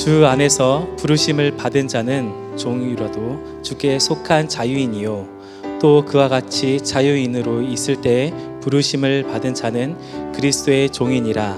[0.00, 8.32] 주 안에서 부르심을 받은 자는 종이라도 주께 속한 자유인이요 또 그와 같이 자유인으로 있을 때
[8.62, 11.54] 부르심을 받은 자는 그리스도의 종이니라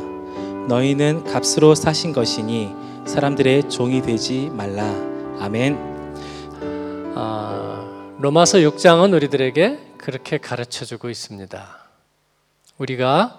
[0.67, 2.73] 너희는 값으로 사신 것이니
[3.07, 4.93] 사람들의 종이 되지 말라
[5.39, 5.79] 아멘.
[7.15, 11.65] 아, 로마서 6장은 우리들에게 그렇게 가르쳐 주고 있습니다.
[12.79, 13.39] 우리가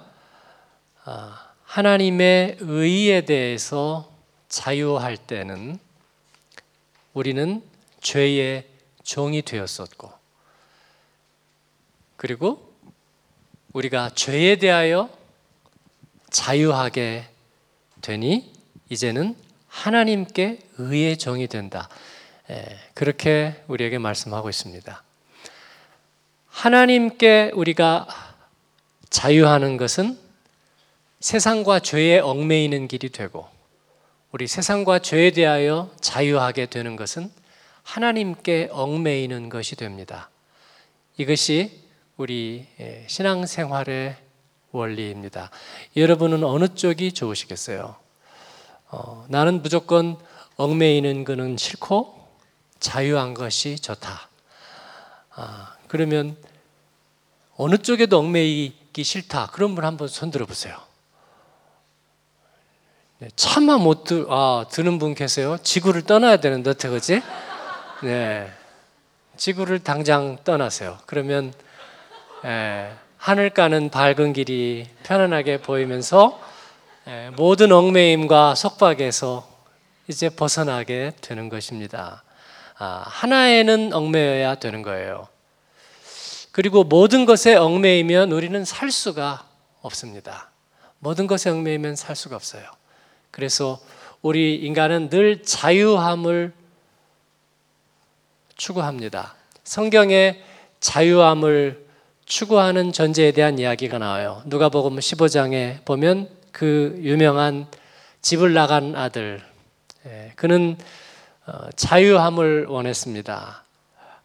[1.03, 4.12] 아, 하나님의 의에 대해서
[4.53, 5.79] 자유할 때는
[7.15, 7.63] 우리는
[8.01, 8.67] 죄의
[9.03, 10.11] 종이 되었었고,
[12.15, 12.71] 그리고
[13.73, 15.09] 우리가 죄에 대하여
[16.29, 17.27] 자유하게
[18.01, 18.53] 되니
[18.89, 19.35] 이제는
[19.69, 21.89] 하나님께 의의 종이 된다.
[22.93, 25.03] 그렇게 우리에게 말씀하고 있습니다.
[26.49, 28.07] 하나님께 우리가
[29.09, 30.19] 자유하는 것은
[31.21, 33.52] 세상과 죄에 얽매이는 길이 되고
[34.33, 37.31] 우리 세상과 죄에 대하여 자유하게 되는 것은
[37.83, 40.31] 하나님께 얽매이는 것이 됩니다.
[41.17, 41.83] 이것이
[42.17, 42.65] 우리
[43.05, 44.15] 신앙생활의
[44.71, 45.51] 원리입니다.
[45.95, 47.95] 여러분은 어느 쪽이 좋으시겠어요?
[48.89, 50.17] 어, 나는 무조건
[50.57, 52.27] 얽매이는 것은 싫고
[52.79, 54.29] 자유한 것이 좋다.
[55.35, 56.35] 아, 그러면
[57.55, 59.51] 어느 쪽에도 얽매이기 싫다.
[59.51, 60.91] 그런 분 한번 손 들어 보세요.
[63.23, 65.55] 네, 차마 못 들, 아, 드는 분 계세요?
[65.63, 67.21] 지구를 떠나야 되는데, 그지?
[68.03, 68.51] 네.
[69.37, 70.97] 지구를 당장 떠나세요.
[71.05, 71.53] 그러면,
[72.43, 76.37] 예, 하늘 가는 밝은 길이 편안하게 보이면서
[77.07, 79.47] 예, 모든 얽매임과 속박에서
[80.09, 82.23] 이제 벗어나게 되는 것입니다.
[82.77, 85.29] 아, 하나에는 얽매여야 되는 거예요.
[86.51, 89.45] 그리고 모든 것에 얽매이면 우리는 살 수가
[89.81, 90.51] 없습니다.
[90.99, 92.82] 모든 것에 얽매이면 살 수가 없어요.
[93.33, 93.79] 그래서
[94.21, 96.53] 우리 인간은 늘 자유함을
[98.55, 99.33] 추구합니다.
[99.63, 100.39] 성경에
[100.79, 101.83] 자유함을
[102.25, 104.43] 추구하는 전제에 대한 이야기가 나와요.
[104.45, 107.65] 누가복음 15장에 보면 그 유명한
[108.21, 109.41] 집을 나간 아들
[110.05, 110.77] 예, 그는
[111.47, 113.63] 어, 자유함을 원했습니다.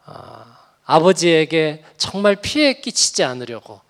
[0.04, 0.44] 어,
[0.84, 3.80] 아버지에게 정말 피해 끼치지 않으려고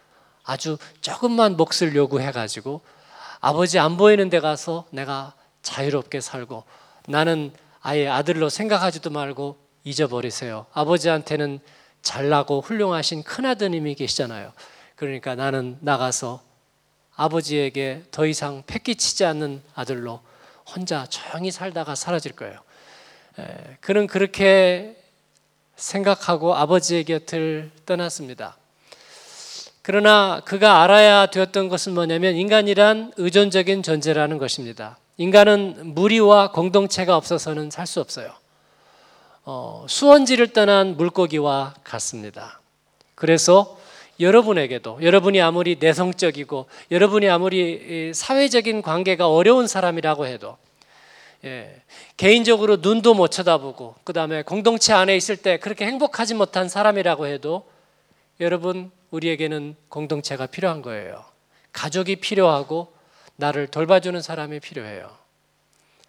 [0.45, 2.98] 아주 조금만 몫을 요구해가지고
[3.41, 6.65] 아버지 안 보이는 데 가서 내가 자유롭게 살고
[7.06, 10.66] 나는 아예 아들로 생각하지도 말고 잊어버리세요.
[10.72, 11.60] 아버지한테는
[12.03, 14.53] 잘나고 훌륭하신 큰아드님이 계시잖아요.
[14.97, 16.43] 그러니까 나는 나가서
[17.15, 20.20] 아버지에게 더 이상 패기치지 않는 아들로
[20.66, 22.60] 혼자 조용히 살다가 사라질 거예요.
[23.81, 25.03] 그는 그렇게
[25.76, 28.58] 생각하고 아버지의 곁을 떠났습니다.
[29.88, 34.99] 그러나 그가 알아야 되었던 것은 뭐냐면 인간이란 의존적인 존재라는 것입니다.
[35.16, 38.31] 인간은 무리와 공동체가 없어서는 살 수 없어요.
[39.47, 42.60] 어, 수원지를 떠난 물고기와 같습니다.
[43.15, 43.78] 그래서
[44.21, 50.59] 여러분에게도 여러분이 아무리 내성적이고 여러분이 아무리 사회적인 관계가 어려운 사람이라고 해도
[51.47, 51.81] 예,
[52.19, 57.65] 개인적으로 눈도 못 쳐다보고 그 다음에 공동체 안에 있을 때 그렇게 행복하지 못한 사람이라고 해도
[58.41, 61.25] 여러분 우리에게는 공동체가 필요한 거예요.
[61.72, 62.93] 가족이 필요하고
[63.37, 65.10] 나를 돌봐주는 사람이 필요해요.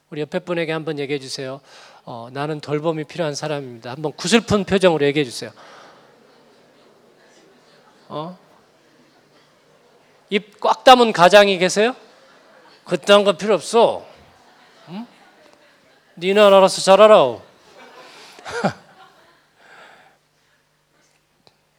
[0.09, 1.62] 우리 옆에 분에게 한번 얘기해 주세요.
[2.03, 3.91] 어, 나는 돌봄이 필요한 사람입니다.
[3.91, 5.51] 한번 구슬픈 표정으로 얘기해 주세요.
[8.07, 8.38] 어?
[10.31, 11.96] 입 꽉 담은 가장이 계세요?
[12.85, 14.06] 그딴 건 필요 없어.
[14.90, 15.06] 응?
[16.17, 17.38] 니는 알아서 잘하라.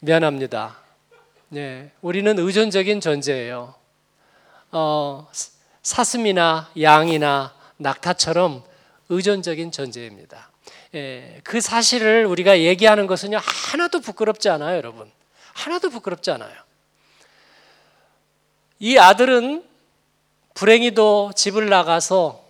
[0.01, 0.79] 미안합니다.
[1.49, 3.75] 네, 우리는 의존적인 존재예요.
[4.73, 5.29] 어,
[5.83, 8.63] 사슴이나 양이나 낙타처럼
[9.09, 10.51] 의존적인 존재입니다.
[10.95, 15.11] 예, 그 사실을 우리가 얘기하는 것은요 하나도 부끄럽지 않아요, 여러분.
[15.55, 16.55] 하나도 부끄럽지 않아요.
[18.79, 19.65] 이 아들은
[20.55, 22.45] 불행히도 집을 나가서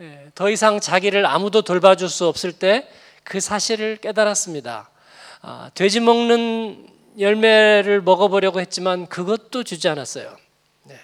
[0.00, 2.88] 예, 더 이상 자기를 아무도 돌봐줄 수 없을 때
[3.26, 4.88] 그 사실을 깨달았습니다.
[5.48, 6.88] 아, 돼지 먹는
[7.20, 10.36] 열매를 먹어보려고 했지만 그것도 주지 않았어요.
[10.82, 10.98] 네.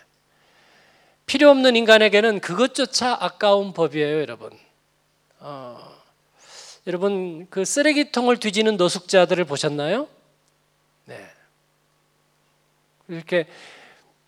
[1.26, 4.50] 필요 없는 인간에게는 그것조차 아까운 법이에요, 여러분.
[5.38, 5.78] 어,
[6.88, 10.08] 여러분 그 쓰레기통을 뒤지는 노숙자들을 보셨나요?
[11.04, 11.24] 네.
[13.06, 13.46] 이렇게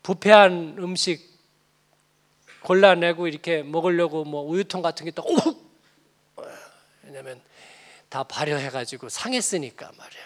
[0.01, 1.29] 부패한 음식
[2.61, 5.25] 골라내고 이렇게 먹으려고 뭐 우유통 같은 게 또
[7.03, 7.41] 왜냐면
[8.15, 10.25] 다 발효해가지고 상했으니까 말이에요.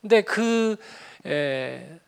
[0.00, 0.76] 근데 그
[1.26, 2.00] 에,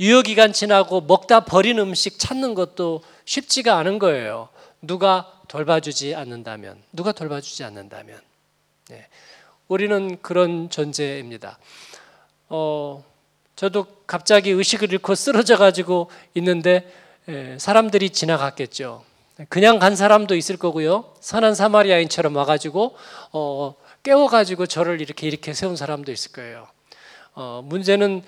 [0.00, 4.48] 유효 기간 지나고 먹다 버린 음식 찾는 것도 쉽지가 않은 거예요.
[4.82, 8.20] 누가 돌봐주지 않는다면, 누가 돌봐주지 않는다면,
[8.88, 9.06] 네.
[9.68, 11.60] 우리는 그런 존재입니다.
[12.48, 13.04] 어,
[13.54, 16.92] 저도 갑자기 의식을 잃고 쓰러져 가지고 있는데
[17.28, 19.04] 에, 사람들이 지나갔겠죠.
[19.48, 21.12] 그냥 간 사람도 있을 거고요.
[21.20, 22.96] 선한 사마리아인처럼 와가지고
[23.32, 26.68] 어, 깨워가지고 저를 이렇게 이렇게 세운 사람도 있을 거예요.
[27.34, 28.22] 어, 문제는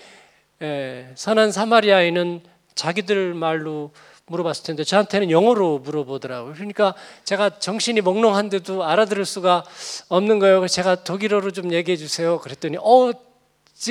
[0.62, 2.42] 에, 선한 사마리아인은
[2.74, 3.92] 자기들 말로
[4.26, 6.54] 물어봤을 텐데 저한테는 영어로 물어보더라고요.
[6.54, 6.94] 그러니까
[7.24, 9.64] 제가 정신이 몽롱한데도 알아들을 수가
[10.08, 10.66] 없는 거예요.
[10.66, 12.40] 제가 독일어로 좀 얘기해 주세요.
[12.40, 13.12] 그랬더니 어,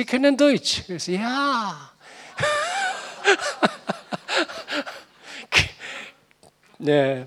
[0.06, 0.84] können Deutsch.
[0.86, 1.92] 그래서 야.
[6.78, 7.26] 네.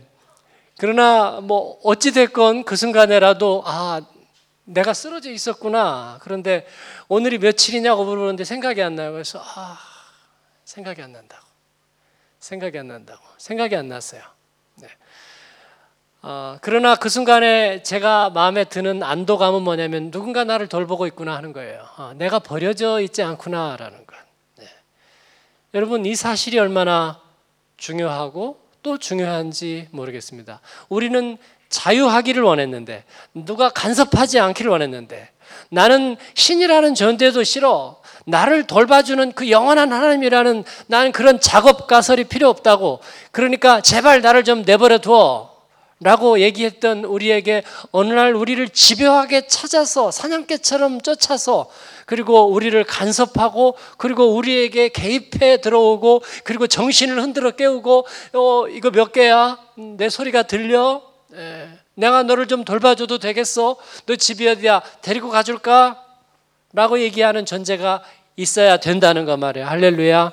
[0.78, 4.01] 그러나 뭐 어찌 됐건 그 순간에라도 아
[4.66, 6.19] 내가 쓰러져 있었구나.
[6.22, 6.66] 그런데
[7.07, 9.12] 오늘이 며칠이냐고 물어보는데 생각이 안 나요.
[9.12, 9.78] 그래서 아
[10.63, 11.46] 생각이 안 난다고.
[12.40, 13.22] 생각이 안 난다고.
[13.38, 14.22] 생각이 안 났어요.
[14.75, 14.88] 네.
[16.22, 21.86] 어, 그러나 그 순간에 제가 마음에 드는 안도감은 뭐냐면 누군가 나를 돌보고 있구나 하는 거예요.
[21.98, 24.16] 어, 내가 버려져 있지 않구나라는 것.
[24.57, 24.66] 네.
[25.74, 27.19] 여러분 이 사실이 얼마나
[27.78, 30.62] 중요하고 또 중요한지 모르겠습니다.
[30.88, 31.38] 우리는
[31.70, 33.04] 자유하기를 원했는데
[33.34, 35.30] 누가 간섭하지 않기를 원했는데
[35.70, 38.02] 나는 신이라는 존재도 싫어.
[38.26, 43.02] 나를 돌봐주는 그 영원한 하나님이라는 나는 그런 작업 가설이 필요 없다고.
[43.31, 45.49] 그러니까 제발 나를 좀 내버려 두어.
[46.01, 51.69] 라고 얘기했던 우리에게 어느 날 우리를 집요하게 찾아서 사냥개처럼 쫓아서
[52.06, 59.60] 그리고 우리를 간섭하고 그리고 우리에게 개입해 들어오고 그리고 정신을 흔들어 깨우고 어 이거 몇 개야?
[59.75, 61.01] 내 소리가 들려?
[61.36, 63.75] 에, 내가 너를 좀 돌봐줘도 되겠어?
[64.06, 64.81] 너 집이 어디야?
[65.01, 66.01] 데리고 가줄까?
[66.72, 68.04] 라고 얘기하는 존재가
[68.38, 69.68] 있어야 된다는 거 말이에요.
[69.68, 70.31] 할렐루야.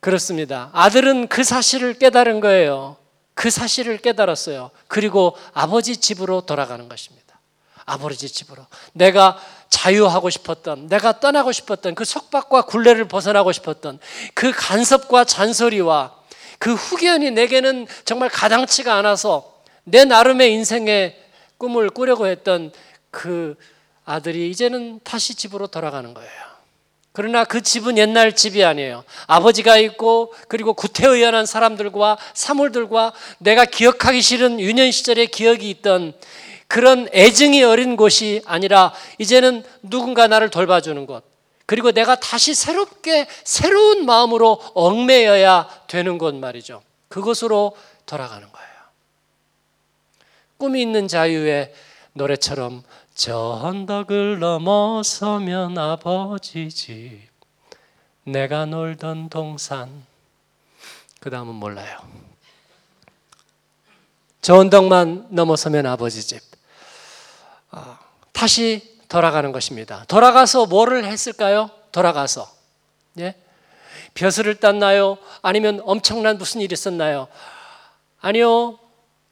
[0.00, 0.68] 그렇습니다.
[0.74, 2.96] 아들은 그 사실을 깨달은 거예요
[3.38, 4.72] 그 사실을 깨달았어요.
[4.88, 7.38] 그리고 아버지 집으로 돌아가는 것입니다.
[7.84, 8.66] 아버지 집으로.
[8.94, 9.40] 내가
[9.70, 14.00] 자유하고 싶었던, 내가 떠나고 싶었던 그 속박과 굴레를 벗어나고 싶었던
[14.34, 16.16] 그 간섭과 잔소리와
[16.58, 21.16] 그 후견이 내게는 정말 가당치가 않아서 내 나름의 인생의
[21.58, 22.72] 꿈을 꾸려고 했던
[23.12, 23.54] 그
[24.04, 26.47] 아들이 이제는 다시 집으로 돌아가는 거예요.
[27.18, 29.02] 그러나 그 집은 옛날 집이 아니에요.
[29.26, 36.14] 아버지가 있고 그리고 구태의연한 사람들과 사물들과 내가 기억하기 싫은 유년 시절의 기억이 있던
[36.68, 41.24] 그런 애증이 어린 곳이 아니라 이제는 누군가 나를 돌봐주는 곳.
[41.66, 46.82] 그리고 내가 다시 새롭게 새로운 마음으로 얽매여야 되는 곳 말이죠.
[47.08, 47.76] 그곳으로
[48.06, 48.68] 돌아가는 거예요.
[50.56, 51.72] 꿈이 있는 자유의
[52.12, 52.84] 노래처럼
[53.18, 57.28] 저 언덕을 넘어서면 아버지 집
[58.22, 60.06] 내가 놀던 동산
[61.18, 61.98] 그 다음은 몰라요
[64.40, 66.40] 저 언덕만 넘어서면 아버지 집
[67.72, 67.98] 아,
[68.30, 71.72] 다시 돌아가는 것입니다 돌아가서 뭐를 했을까요?
[71.90, 72.48] 돌아가서
[73.18, 73.34] 예?
[74.14, 75.18] 벼슬을 땄나요?
[75.42, 77.26] 아니면 엄청난 무슨 일이 있었나요?
[78.20, 78.78] 아니요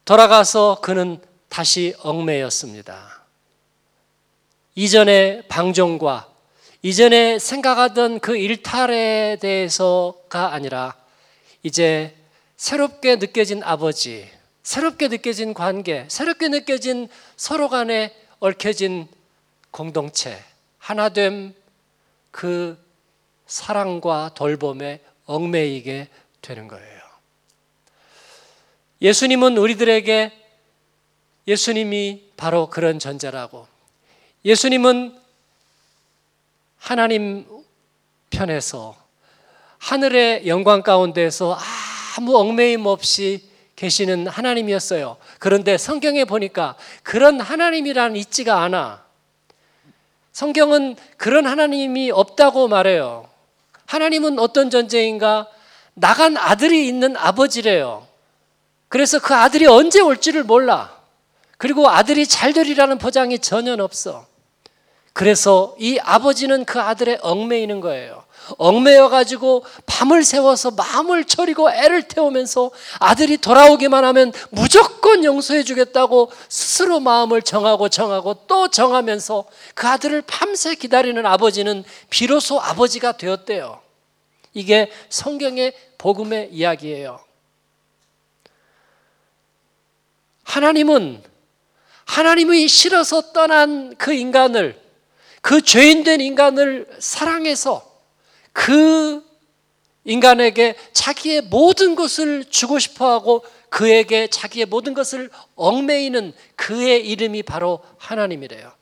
[0.04, 3.15] 돌아가서 그는 다시 얽매였습니다
[4.78, 6.31] 이전의 방종과
[6.82, 10.94] 이전에 생각하던 그 일탈에 대해서가 아니라
[11.62, 12.15] 이제
[12.58, 14.29] 새롭게 느껴진 아버지,
[14.62, 19.08] 새롭게 느껴진 관계, 새롭게 느껴진 서로 간에 얽혀진
[19.70, 20.39] 공동체,
[20.79, 21.55] 하나됨
[22.31, 22.79] 그
[23.46, 26.08] 사랑과 돌봄에 얽매이게
[26.43, 27.00] 되는 거예요.
[29.00, 30.32] 예수님은 우리들에게
[31.48, 33.75] 예수님이 바로 그런 존재라고
[34.46, 35.12] 예수님은
[36.79, 37.44] 하나님
[38.31, 38.94] 편에서
[39.79, 41.58] 하늘의 영광 가운데서
[42.17, 43.43] 아무 얽매임 없이
[43.74, 45.17] 계시는 하나님이었어요.
[45.41, 49.05] 그런데 성경에 보니까 그런 하나님이란 있지가 않아.
[50.31, 53.29] 성경은 그런 하나님이 없다고 말해요.
[53.86, 55.48] 하나님은 어떤 존재인가?
[55.94, 58.06] 나간 아들이 있는 아버지래요.
[58.86, 60.96] 그래서 그 아들이 언제 올지를 몰라.
[61.58, 64.35] 그리고 아들이 잘 되리라는 보장이 전혀 없어.
[65.17, 68.25] 그래서 이 아버지는 그 아들의 얽매이는 거예요.
[68.58, 72.70] 얽매여 가지고 밤을 새워서 마음을 졸이고 애를 태우면서
[73.01, 80.75] 아들이 돌아오기만 하면 무조건 용서해 주겠다고 스스로 마음을 정하고 정하고 또 정하면서 그 아들을 밤새
[80.75, 83.81] 기다리는 아버지는 비로소 아버지가 되었대요.
[84.53, 87.20] 이게 성경의 복음의 이야기예요.
[90.44, 91.23] 하나님은
[92.05, 94.85] 하나님이 싫어서 떠난 그 인간을
[95.46, 97.88] 그 죄인된 인간을 사랑해서
[98.53, 99.24] 그
[100.03, 107.79] 인간에게 자기의 모든 것을 주고 싶어 하고 그에게 자기의 모든 것을 얽매이는 그의 이름이 바로
[107.96, 108.72] 하나님이래요.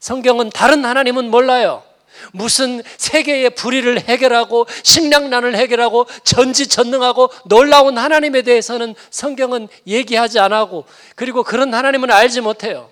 [0.00, 1.84] 성경은 다른 하나님은 몰라요.
[2.32, 10.84] 무슨 세계의 불의를 해결하고 식량난을 해결하고 전지전능하고 놀라운 하나님에 대해서는 성경은 얘기하지 않고
[11.14, 12.90] 그리고 그런 하나님은 알지 못해요.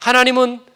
[0.00, 0.73] 하나님은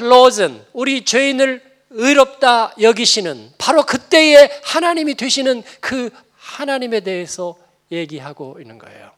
[0.00, 7.56] Losen 우리 죄인을 의롭다 여기시는 바로 그때의 하나님이 되시는 그 하나님에 대해서
[7.90, 9.10] 얘기하고 있는 거예요.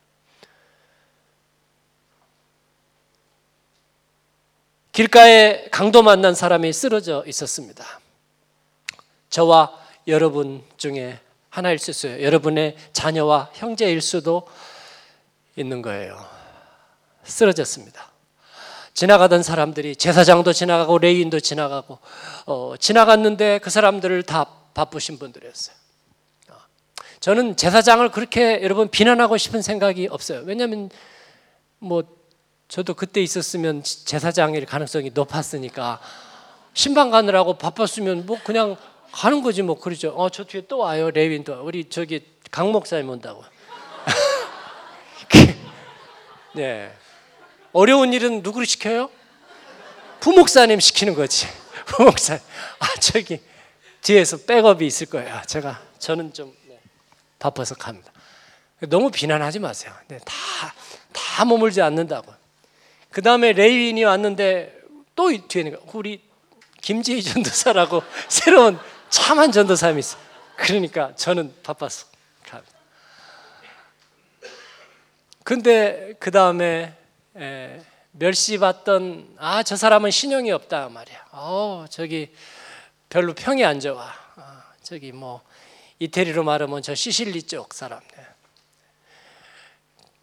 [4.92, 8.00] 길가에 강도 만난 사람이 쓰러져 있었습니다.
[9.28, 11.18] 저와 여러분 중에
[11.50, 12.23] 하나일 수 있어요.
[12.23, 14.49] 여러분의 자녀와 형제일 수도
[15.56, 16.25] 있는 거예요.
[17.25, 18.13] 쓰러졌습니다.
[18.95, 21.99] 지나가던 사람들이 제사장도 지나가고 레인도 지나가고
[22.47, 25.77] 어, 지나갔는데 그 사람들을 다 바쁘신 분들이었어요.
[26.51, 26.55] 어,
[27.19, 30.43] 저는 제사장을 그렇게 여러분 비난하고 싶은 생각이 없어요.
[30.45, 30.91] 왜냐하면
[31.81, 32.05] 뭐
[32.69, 36.01] 저도 그때 있었으면 제사장일 가능성이 높았으니까
[36.73, 38.77] 신방 가느라고 바빴으면 뭐 그냥
[39.13, 40.15] 가는 거지 뭐 그러죠.
[40.17, 43.43] 어 저 뒤에 또 와요 레윈도 우리 저기 강 목사님 온다고.
[46.55, 46.93] 네.
[47.75, 49.11] 어려운 일은 누구를 시켜요?
[50.21, 51.47] 부목사님 시키는 거지.
[51.87, 52.35] 부목사.
[52.78, 53.43] 아 저기
[54.00, 55.43] 뒤에서 백업이 있을 거예요.
[55.47, 56.81] 제가 저는 좀 네,
[57.38, 58.11] 바빠서 갑니다.
[58.88, 59.93] 너무 비난하지 마세요.
[60.09, 60.73] 네, 다
[61.35, 62.33] 다 머물지 않는다고.
[63.11, 64.73] 그 다음에 레이인이 왔는데
[65.16, 66.23] 또 뒤에는 우리
[66.81, 68.78] 김재희 전도사라고 새로운
[69.11, 70.16] 참한 전도사님이 있어.
[70.57, 72.07] 그러니까 저는 바빠서
[72.49, 72.73] 갑니다.
[75.43, 76.97] 근데 그 다음에
[78.12, 81.26] 멸시 받던 아 저 사람은 신용이 없다 말이야.
[81.33, 82.33] 어 저기
[83.09, 84.12] 별로 평이 안 좋아.
[84.37, 85.43] 아, 저기 뭐
[85.99, 88.00] 이태리로 말하면 저 시실리 쪽 사람.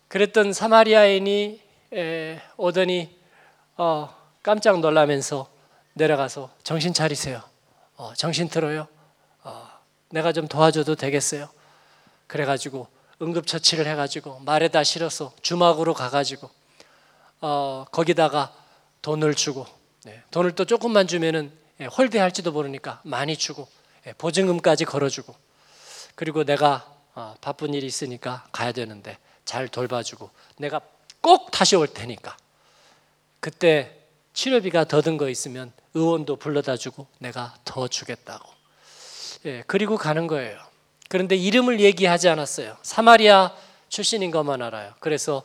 [0.07, 1.61] 그랬던 사마리아인이
[1.93, 3.17] 에, 오더니
[3.77, 4.13] 어,
[4.43, 5.49] 깜짝 놀라면서
[5.93, 7.41] 내려가서 정신 차리세요.
[7.95, 8.87] 어, 정신 들어요.
[9.43, 9.69] 어,
[10.09, 11.49] 내가 좀 도와줘도 되겠어요.
[12.27, 12.87] 그래가지고
[13.21, 16.49] 응급처치를 해가지고 말에다 실어서 주막으로 가가지고
[17.41, 18.53] 어, 거기다가
[19.01, 19.65] 돈을 주고
[20.03, 23.67] 네, 돈을 또 조금만 주면은 예, 홀대할지도 모르니까 많이 주고
[24.07, 25.35] 예, 보증금까지 걸어주고
[26.15, 30.81] 그리고 내가 어, 바쁜 일이 있으니까 가야 되는데 잘 돌봐주고 내가
[31.21, 32.37] 꼭 다시 올 테니까
[33.39, 33.97] 그때
[34.33, 38.47] 치료비가 더 든 거 있으면 의원도 불러다 주고 내가 더 주겠다고
[39.45, 40.57] 예, 그리고 가는 거예요.
[41.09, 42.77] 그런데 이름을 얘기하지 않았어요.
[42.83, 43.53] 사마리아
[43.89, 44.93] 출신인 것만 알아요.
[44.99, 45.43] 그래서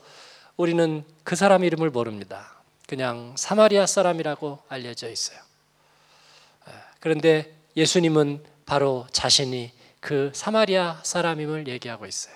[0.56, 2.52] 우리는 그 사람 이름을 모릅니다.
[2.86, 5.38] 그냥 사마리아 사람이라고 알려져 있어요.
[6.68, 12.34] 예, 그런데 예수님은 바로 자신이 그 사마리아 사람임을 얘기하고 있어요.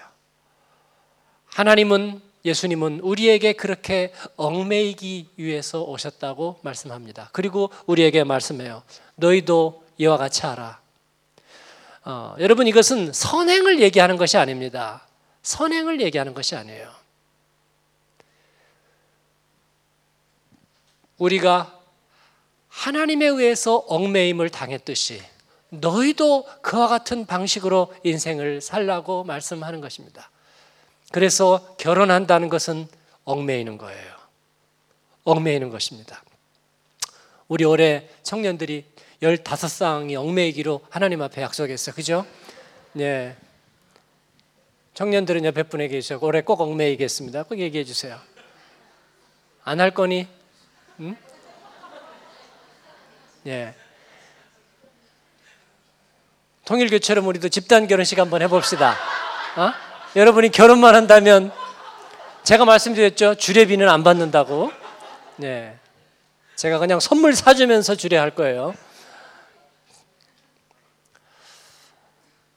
[1.47, 7.31] 하나님은 예수님은 우리에게 그렇게 얽매이기 위해서 오셨다고 말씀합니다.
[7.33, 8.83] 그리고 우리에게 말씀해요.
[9.17, 10.81] 너희도 이와 같이 하라.
[12.05, 15.07] 어, 여러분 이것은 선행을 얘기하는 것이 아닙니다.
[15.43, 17.00] 선행을 얘기하는 것이 아니에요.
[21.21, 21.79] 우리가
[22.69, 25.23] 하나님에 의해서 얽매임을 당했듯이
[25.69, 30.31] 너희도 그와 같은 방식으로 인생을 살라고 말씀하는 것입니다.
[31.13, 32.89] 그래서 결혼한다는 것은
[33.25, 34.15] 얽매이는 거예요.
[35.25, 36.23] 얽매이는 것입니다.
[37.49, 38.85] 우리 올해 청년들이
[39.23, 41.95] 15쌍이 얽매이기로 하나님 앞에 약속했어요.
[41.95, 42.27] 그죠?
[42.95, 43.37] 네.
[44.95, 46.19] 청년들은 옆에 분에 계셔.
[46.23, 47.43] 올해 꼭 얽매이겠습니다.
[47.45, 48.19] 꼭 얘기해 주세요.
[49.65, 50.27] 안 할 거니?
[51.01, 51.17] 응?
[53.47, 53.75] 예.
[56.67, 58.95] 통일교처럼 우리도 집단 결혼식 한번 해봅시다.
[59.57, 59.73] 어?
[60.15, 61.51] 여러분이 결혼만 한다면
[62.43, 63.37] 제가 말씀드렸죠.
[63.37, 64.71] 주례비는 안 받는다고.
[65.37, 65.77] 네.
[66.57, 68.75] 제가 그냥 선물 사주면서 주례할 거예요.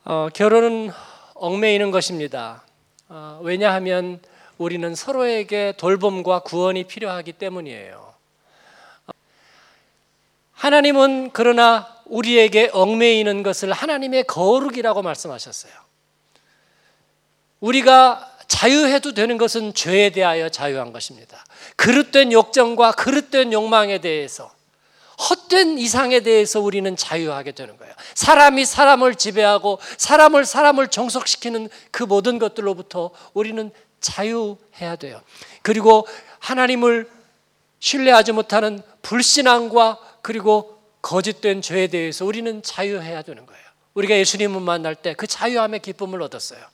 [0.03, 0.91] 어, 결혼은
[1.35, 2.63] 얽매이는 것입니다.
[3.07, 4.19] 어, 왜냐하면
[4.57, 8.12] 우리는 서로에게 돌봄과 구원이 필요하기 때문이에요.
[10.63, 15.73] 하나님은 그러나 우리에게 얽매이는 것을 하나님의 거룩이라고 말씀하셨어요.
[17.59, 21.43] 우리가 자유해도 되는 것은 죄에 대하여 자유한 것입니다.
[21.75, 24.53] 그릇된 욕정과 그릇된 욕망에 대해서
[25.29, 27.93] 헛된 이상에 대해서 우리는 자유하게 되는 거예요.
[28.15, 35.21] 사람이 사람을 지배하고 사람을 사람을 정속시키는 그 모든 것들로부터 우리는 자유해야 돼요.
[35.61, 36.07] 그리고
[36.39, 37.09] 하나님을
[37.79, 43.63] 신뢰하지 못하는 불신앙과 그리고 거짓된 죄에 대해서 우리는 자유해야 되는 거예요.
[43.93, 46.65] 우리가 예수님을 만날 때 그 자유함의 기쁨을 얻었어요.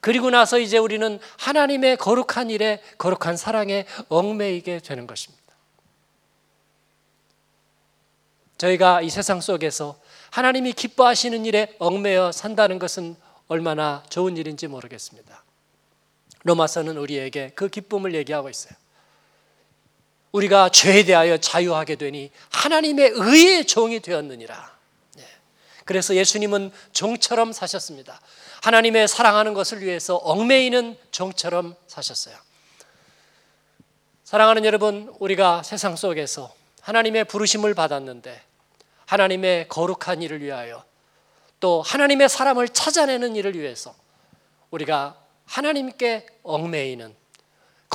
[0.00, 5.44] 그리고 나서 이제 우리는 하나님의 거룩한 일에 거룩한 사랑에 얽매이게 되는 것입니다.
[8.56, 9.98] 저희가 이 세상 속에서
[10.30, 13.16] 하나님이 기뻐하시는 일에 얽매여 산다는 것은
[13.48, 15.44] 얼마나 좋은 일인지 모르겠습니다.
[16.44, 18.74] 로마서는 우리에게 그 기쁨을 얘기하고 있어요.
[20.32, 24.76] 우리가 죄에 대하여 자유하게 되니 하나님의 의의 종이 되었느니라.
[25.16, 25.24] 네.
[25.84, 28.20] 그래서 예수님은 종처럼 사셨습니다.
[28.62, 32.36] 하나님의 사랑하는 것을 위해서 얽매이는 종처럼 사셨어요.
[34.24, 38.42] 사랑하는 여러분, 우리가 세상 속에서 하나님의 부르심을 받았는데
[39.06, 40.84] 하나님의 거룩한 일을 위하여
[41.60, 43.94] 또 하나님의 사람을 찾아내는 일을 위해서
[44.70, 45.16] 우리가
[45.46, 47.14] 하나님께 얽매이는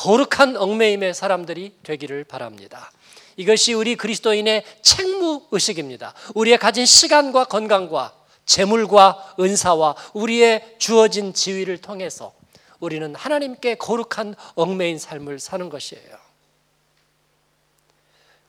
[0.01, 2.91] 거룩한 얽매임의 사람들이 되기를 바랍니다.
[3.37, 6.15] 이것이 우리 그리스도인의 책무 의식입니다.
[6.33, 8.11] 우리의 가진 시간과 건강과
[8.45, 12.33] 재물과 은사와 우리의 주어진 지위를 통해서
[12.79, 16.17] 우리는 하나님께 거룩한 얽매인 삶을 사는 것이에요.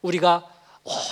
[0.00, 0.48] 우리가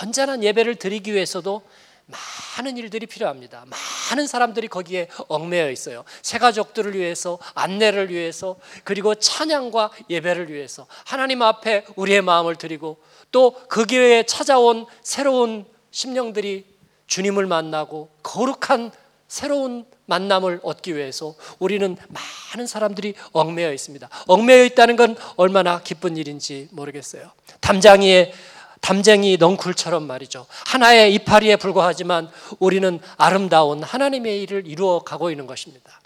[0.01, 1.61] 온전한 예배를 드리기 위해서도
[2.11, 3.65] 많은 일들이 필요합니다.
[4.09, 6.03] 많은 사람들이 거기에 얽매여 있어요.
[6.21, 12.97] 새 가족들을 위해서, 안내를 위해서, 그리고 찬양과 예배를 위해서 하나님 앞에 우리의 마음을 드리고
[13.31, 16.65] 또 그 기회에 찾아온 새로운 심령들이
[17.07, 18.91] 주님을 만나고 거룩한
[19.27, 24.09] 새로운 만남을 얻기 위해서 우리는 많은 사람들이 얽매여 있습니다.
[24.27, 27.31] 얽매여 있다는 건 얼마나 기쁜 일인지 모르겠어요.
[27.61, 28.33] 담장이의
[28.81, 30.47] 담쟁이 넝쿨처럼 말이죠.
[30.65, 36.01] 하나의 이파리에 불과하지만 우리는 아름다운 하나님의 일을 이루어 가고 있는 것입니다.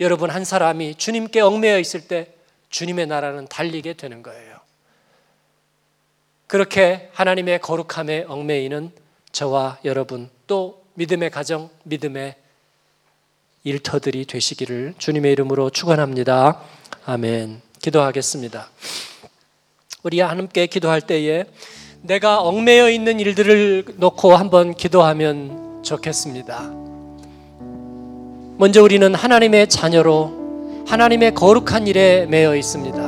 [0.00, 2.34] 여러분 한 사람이 주님께 얽매여 있을 때
[2.68, 4.58] 주님의 나라는 달리게 되는 거예요.
[6.46, 8.90] 그렇게 하나님의 거룩함에 얽매이는
[9.30, 12.34] 저와 여러분 또 믿음의 가정, 믿음의
[13.62, 16.60] 일터들이 되시기를 주님의 이름으로 축원합니다.
[17.04, 17.62] 아멘.
[17.80, 18.68] 기도하겠습니다.
[20.02, 21.44] 우리 하나님께 기도할 때에
[22.02, 26.70] 내가 얽매여 있는 일들을 놓고 한번 기도하면 좋겠습니다.
[28.56, 32.98] 먼저 우리는 하나님의 자녀로 하나님의 거룩한 일에 매여 있습니다.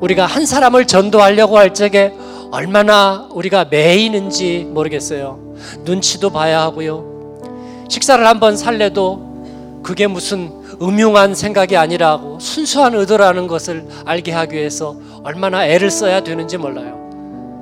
[0.00, 2.12] 우리가 한 사람을 전도하려고 할 적에
[2.50, 5.56] 얼마나 우리가 매이는지 모르겠어요.
[5.84, 7.86] 눈치도 봐야 하고요.
[7.88, 15.66] 식사를 한번 살래도 그게 무슨 음흉한 생각이 아니라고 순수한 의도라는 것을 알게 하기 위해서 얼마나
[15.66, 16.97] 애를 써야 되는지 몰라요.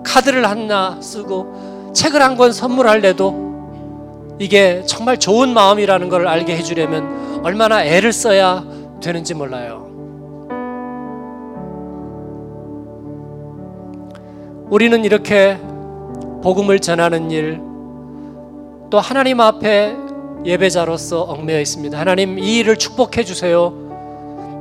[0.06, 7.84] 카드를 하나 쓰고 책을 한 권 선물할래도 이게 정말 좋은 마음이라는 걸 알게 해주려면 얼마나
[7.84, 8.62] 애를 써야
[9.02, 9.86] 되는지 몰라요.
[14.68, 15.58] 우리는 이렇게
[16.42, 17.60] 복음을 전하는 일,
[18.90, 19.96] 또 하나님 앞에
[20.44, 21.98] 예배자로서 얽매여 있습니다.
[21.98, 23.72] 하나님 이 일을 축복해 주세요.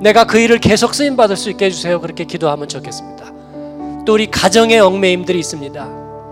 [0.02, 2.00] 내가 그 일을 계속 쓰임 받을 수 있게 해 주세요.
[2.02, 3.15] 그렇게 기도하면 좋겠습니다.
[4.06, 5.88] 또 우리 가정의 얽매임들이 있습니다.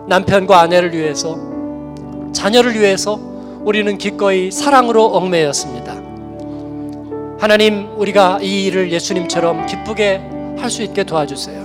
[0.08, 1.38] 남편과 아내를 위해서,
[2.32, 3.20] 자녀를 위해서
[3.64, 5.94] 우리는 기꺼이 사랑으로 얽매였습니다.
[7.40, 10.22] 하나님, 우리가 이 일을 예수님처럼 기쁘게
[10.60, 11.64] 할 수 있게 도와주세요.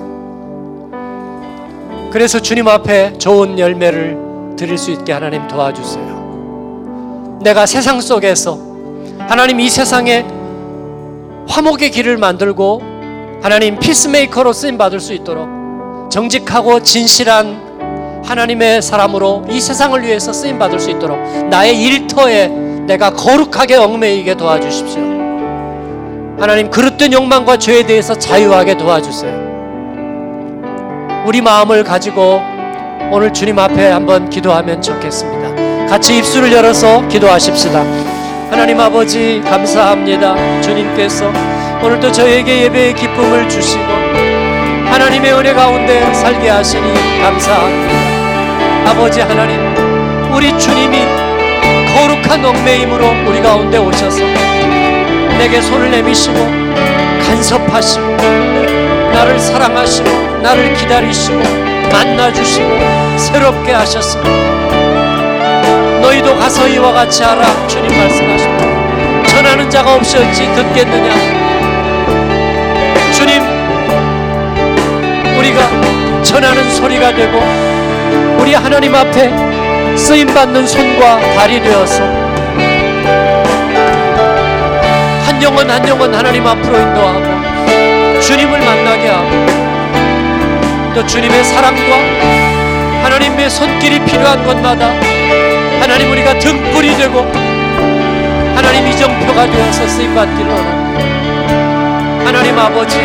[2.11, 7.39] 그래서 주님 앞에 좋은 열매를 드릴 수 있게 하나님 도와주세요.
[7.43, 8.59] 내가 세상 속에서
[9.19, 10.25] 하나님 이 세상에
[11.49, 12.81] 화목의 길을 만들고
[13.43, 15.58] 하나님 peacemaker로 쓰임 받을 수 있도록
[16.11, 21.19] 정직하고 진실한 하나님의 사람으로 이 세상을 위해서 쓰임 받을 수 있도록
[21.49, 22.49] 나의 일터에
[22.87, 25.03] 내가 거룩하게 얽매이게 도와주십시오.
[26.39, 29.49] 하나님 그릇된 욕망과 죄에 대해서 자유하게 도와주세요.
[31.27, 32.41] 우리 마음을 가지고
[33.11, 35.87] 오늘 주님 앞에 한번 기도하면 좋겠습니다.
[35.89, 37.81] 같이 입술을 열어서 기도하십시다.
[38.51, 40.61] 하나님 아버지 감사합니다.
[40.63, 41.27] 주님께서
[41.83, 44.08] 오늘도 저에게 예배의 기쁨을 주시고
[44.99, 48.91] 하나님의 은혜 가운데 살게 하시니 감사합니다.
[48.91, 49.57] 아버지 하나님,
[50.35, 50.99] 우리 주님이
[51.95, 54.19] 거룩한 얽매임으로 우리 가운데 오셔서
[55.39, 56.35] 내게 손을 내미시고
[57.29, 58.07] 간섭하시고
[59.13, 61.39] 나를 사랑하시고 나를 기다리시고
[61.93, 62.69] 만나주시고
[63.19, 64.31] 새롭게 하셨습니다.
[66.03, 69.27] 너희도 가서 이와 같이 하라 주님 말씀하십니다.
[69.29, 71.48] 전하는 자가 없이 어찌 듣겠느냐
[75.39, 77.39] 우리가 전하는 소리가 되고
[78.39, 79.31] 우리 하나님 앞에
[79.97, 82.03] 쓰임 받는 손과 발이 되어서
[85.25, 89.29] 한 영혼 한 영혼 하나님 앞으로 인도하고 주님을 만나게 하고
[90.95, 91.97] 또 주님의 사랑과
[93.05, 94.87] 하나님의 손길이 필요한 곳마다
[95.81, 97.21] 하나님 우리가 등불이 되고
[98.57, 100.89] 하나님 이정표가 되어서 쓰임 받기를 원합니다.
[102.27, 102.99] 하나님 아버지,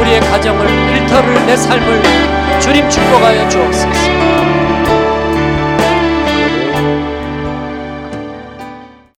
[0.00, 2.02] 우리의 가정을 일터를 내 삶을
[2.58, 4.29] 주님 축복하여 주옵소서.